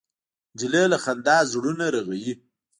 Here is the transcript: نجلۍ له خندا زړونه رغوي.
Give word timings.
نجلۍ 0.53 0.83
له 0.91 0.97
خندا 1.03 1.37
زړونه 1.51 1.85
رغوي. 1.95 2.33